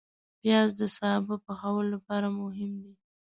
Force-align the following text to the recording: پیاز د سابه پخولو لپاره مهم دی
پیاز 0.41 0.69
د 0.79 0.81
سابه 0.97 1.35
پخولو 1.45 1.89
لپاره 1.93 2.27
مهم 2.41 2.71
دی 2.83 2.93